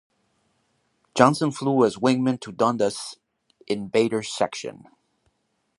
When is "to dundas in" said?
2.41-3.87